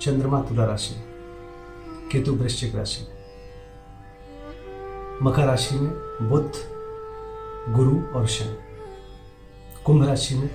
[0.00, 1.04] चंद्रमा तुला राशि में
[2.12, 3.08] केतु वृश्चिक राशि.
[3.08, 3.16] में
[5.22, 5.90] मकर राशि में
[6.30, 6.52] बुद्ध
[7.74, 8.56] गुरु और शनि.
[9.84, 10.50] कुंभ राशि में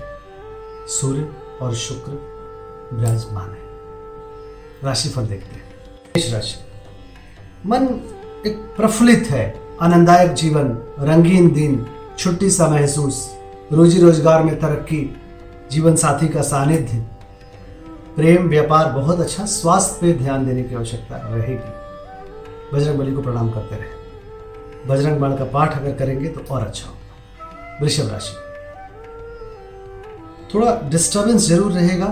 [0.86, 1.32] सूर्य
[1.62, 2.10] और शुक्र
[2.92, 3.58] विराजमान है.
[4.84, 5.64] राशिफल देखते हैं.
[6.16, 6.56] मेष राशि.
[7.68, 7.86] मन
[8.46, 9.60] एक प्रफुल्लित है.
[9.80, 10.64] आनंददायक जीवन,
[10.98, 11.86] रंगीन दिन,
[12.18, 13.36] छुट्टी सा महसूस,
[13.72, 15.16] रोजी रोज़गार में तरक्की,
[15.70, 17.11] जीवन साथी का सानिध्य
[18.16, 23.50] प्रेम, व्यापार, बहुत अच्छा स्वास्थ्य पे ध्यान देने की आवश्यकता रहेगी। बजरंग बली को प्रणाम
[23.50, 28.34] करते रहे। बजरंग बाण का पाठ अगर करेंगे तो और अच्छा होगा। वृषभ राशि।
[30.54, 32.06] थोड़ा डिस्टरबेंस ज़रूर रहेगा।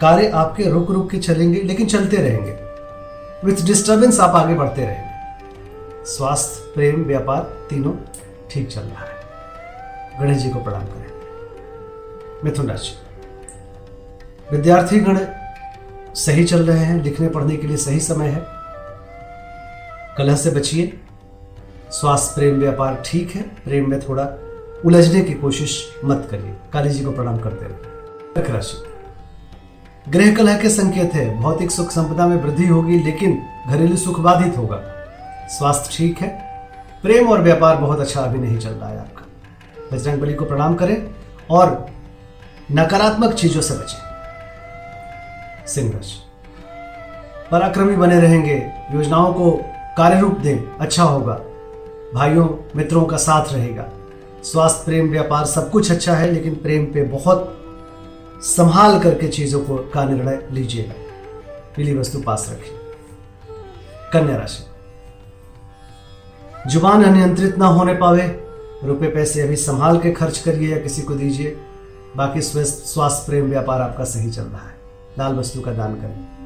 [0.00, 2.52] कार्य आपके रुक रुक के चलेंगे, लेकिन चलते रहेंगे।
[3.44, 7.40] विथ डिस्टरबेंस आप आगे बढ़ते रहेंगे। स्वास्थ्य, प्रेम, व्यापार
[7.70, 7.92] तीनों
[8.50, 9.16] ठीक चल रहा है।
[10.20, 11.12] गणेश जी को प्रणाम करें।
[12.44, 13.07] मिथुन राशि।
[14.52, 15.18] विद्यार्थी गण
[16.14, 18.46] सही चल रहे हैं, लिखने पढ़ने के लिए सही समय है।
[20.18, 21.00] कलह से बचिए।
[21.90, 24.28] स्वास्थ्य प्रेम व्यापार ठीक है, प्रेम में थोड़ा
[24.84, 28.76] उलझने की कोशिश मत करिए। काली जी को प्रणाम करते रहे राशि।
[30.10, 34.58] गृह कलह के संकेत है। भौतिक सुख संपदा में वृद्धि होगी, लेकिन घरेलू सुख बाधित
[34.58, 34.82] होगा।
[35.48, 36.28] स्वास्थ्य ठीक है।
[37.02, 39.26] प्रेम और व्यापार बहुत अच्छा अभी नहीं चल रहा है आपका।
[39.92, 41.06] बजरंग बली को प्रणाम करें
[41.50, 41.90] और
[42.72, 44.07] नकारात्मक चीज़ों से बचें।
[45.68, 46.22] सिंह राशि
[47.50, 49.50] पराक्रमी बने रहेंगे, योजनाओं को
[49.96, 51.34] कार्य रूप दें अच्छा होगा।
[52.14, 53.88] भाइयों, मित्रों का साथ रहेगा।
[54.44, 57.54] स्वास्थ्य, प्रेम, व्यापार सब कुछ अच्छा है, लेकिन प्रेम पे बहुत
[58.40, 60.94] संभाल करके चीज़ों को का निर्णय लीजिएगा।
[61.76, 62.78] पीली वस्तु पास रखिए।
[64.12, 64.64] कन्या राशि।
[66.70, 68.44] ज़ुबान अनियंत्रित ना होने पावे।
[68.84, 71.56] रुपए, पैसे अभी संभाल के खर्च करिए या किसी को दीजिए।
[72.16, 74.77] बाकी स्वास्थ्य, प्रेम, व्यापार आपका सही चल रहा है।
[75.18, 76.38] लाल वस्तु का दान करें।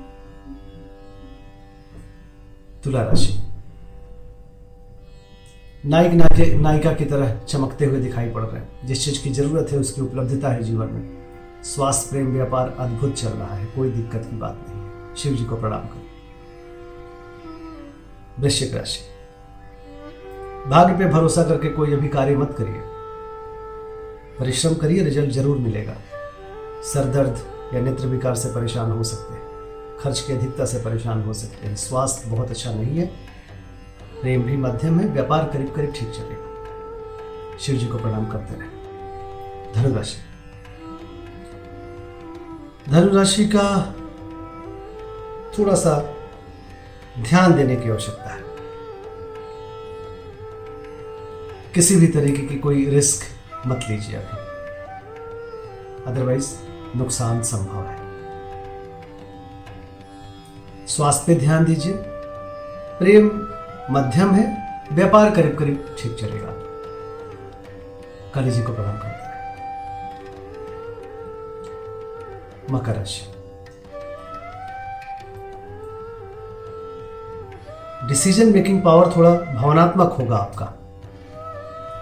[2.85, 3.43] तुला राशि।
[5.87, 9.73] नायक, नायके, नायिका की तरह चमकते हुए दिखाई पड़ रहे हैं। जिस चीज़ की ज़रूरत
[9.73, 11.27] है, उसकी उपलब्धता है जीवन में।
[11.63, 15.45] स्वास्थ्य प्रेम, व्यापार, अद्भुत चल रहा है। कोई दिक्कत की बात नहीं है। शिव जी
[15.45, 16.03] को प्रणाम करें।
[18.39, 19.01] वृश्चिक राशि।
[20.71, 22.81] भाग्य पे भरोसा करके कोई अभी कार्य मत करिए।
[24.39, 25.95] परिश्रम करिए, रिज़ल्ट ज़रूर मिलेगा।
[26.83, 29.43] सर दर्द या नेत्र विकार से परेशान हो सकते हैं,
[30.01, 33.07] खर्च की अधिकता से परेशान हो सकते हैं। स्वास्थ्य बहुत अच्छा नहीं है।
[34.21, 36.53] प्रेम भी मध्यम है, व्यापार करीब करीब ठीक चलेगा।
[37.59, 38.69] शिव जी को प्रणाम करते रहे।
[39.75, 40.19] धनुराशि।
[42.91, 43.95] धनुराशि का
[45.59, 46.17] थोड़ा सा
[47.19, 48.43] ध्यान देने की आवश्यकता है।
[51.75, 53.27] किसी भी तरीके की कोई रिस्क
[53.67, 54.43] मत लीजिए अभी।
[56.13, 58.13] अदरवाइज़ नुकसान संभव है।
[60.87, 61.95] स्वास्थ्य पे ध्यान दीजिए।
[62.99, 63.27] प्रेम
[63.91, 66.49] मध्यम है, व्यापार करीब करीब ठीक चलेगा।
[68.35, 69.33] काली जी को प्रणाम करते हैं।
[72.71, 73.27] मकर राशि।
[78.09, 80.75] डिसीज़न मेकिंग पावर थोड़ा भावनात्मक होगा आपका।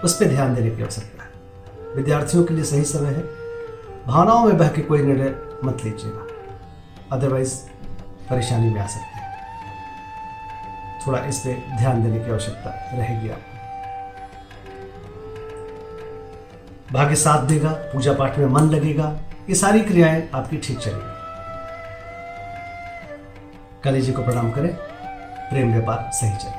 [0.05, 1.31] उस पर ध्यान देने की आवश्यकता है।
[1.97, 3.40] विद्यार्थियों के लिए सही समय है।
[4.07, 5.35] भावनाओं में बह के कोई निर्णय
[5.65, 6.27] मत लीजिएगा।
[7.17, 7.55] अदरवाइज़
[8.31, 9.21] परेशानी में आ सकते हैं।
[11.07, 13.59] थोड़ा इस पे ध्यान देने की आवश्यकता रहेगी आपको।
[16.93, 21.19] भाग्य साथ देगा पूजा पाठ में मन लगेगा, ये सारी क्रियाएँ आपकी ठीक चलेगी।
[23.85, 24.75] काली जी को प्रणाम करें,
[25.51, 26.59] प्रेम व्यापार सही चलेगा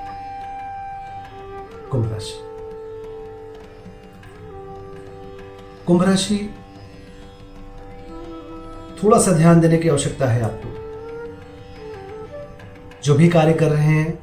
[1.91, 2.39] कुंभ राशि।
[5.87, 6.37] कुंभ राशि
[9.03, 10.77] थोड़ा सा ध्यान देने की आवश्यकता है आपको।
[13.03, 14.19] जो भी कार्य कर रहे हैं,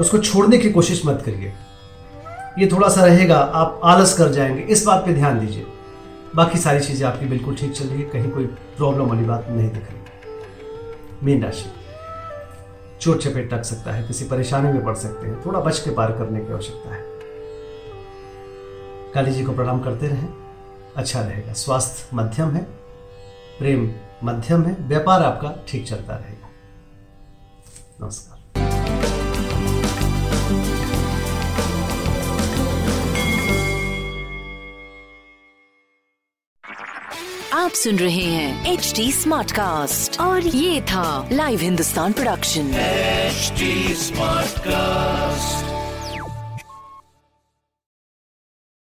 [0.00, 1.52] उसको छोड़ने की कोशिश मत करिए।
[2.58, 5.66] ये थोड़ा सा रहेगा, आप आलस कर जाएँगे। इस बात पे ध्यान दीजिए।
[6.36, 9.70] बाकी सारी चीज़ें आपकी बिल्कुल ठीक चल रही है, कहीं कोई प्रॉब्लम वाली बात नहीं
[9.70, 10.00] दिख रही।
[11.22, 11.72] मीन राशि।
[13.00, 16.12] चोट चपेट लग सकता है, किसी परेशानी में पड़ सकते हैं। थोड़ा बच के पार
[16.12, 17.02] करने की आवश्यकता है।
[19.14, 20.28] काली जी को प्रणाम करते रहें।
[20.96, 22.87] अच्छा रहेगा। स्वास्थ्य मध्यम है।
[23.58, 23.88] प्रेम
[24.24, 26.48] मध्यम है व्यापार आपका ठीक चलता रहेगा।
[28.02, 28.36] नमस्कार।
[37.54, 44.58] आप सुन रहे हैं एच डी स्मार्ट कास्ट और ये था live Hindustan production smart
[44.58, 45.77] Smartcast.